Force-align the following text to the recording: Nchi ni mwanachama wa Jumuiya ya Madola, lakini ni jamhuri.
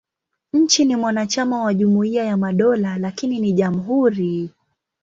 Nchi 0.53 0.85
ni 0.85 0.95
mwanachama 0.95 1.63
wa 1.63 1.73
Jumuiya 1.73 2.23
ya 2.23 2.37
Madola, 2.37 2.97
lakini 2.97 3.39
ni 3.39 3.53
jamhuri. 3.53 4.49